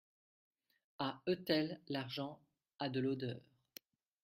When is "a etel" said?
1.07-1.69